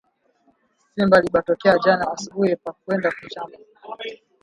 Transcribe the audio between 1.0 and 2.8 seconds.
alibatokea jana asubui pa